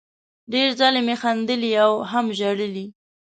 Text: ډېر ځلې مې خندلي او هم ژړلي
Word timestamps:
ډېر 0.53 0.69
ځلې 0.79 1.01
مې 1.07 1.15
خندلي 1.21 1.71
او 1.83 1.91
هم 2.11 2.25
ژړلي 2.37 2.85